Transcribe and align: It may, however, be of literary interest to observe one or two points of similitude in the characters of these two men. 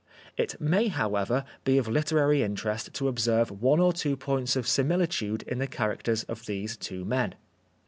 It 0.35 0.59
may, 0.59 0.87
however, 0.87 1.45
be 1.63 1.77
of 1.77 1.87
literary 1.87 2.41
interest 2.41 2.91
to 2.95 3.07
observe 3.07 3.51
one 3.51 3.79
or 3.79 3.93
two 3.93 4.17
points 4.17 4.55
of 4.55 4.67
similitude 4.67 5.43
in 5.43 5.59
the 5.59 5.67
characters 5.67 6.23
of 6.23 6.47
these 6.47 6.75
two 6.75 7.05
men. 7.05 7.35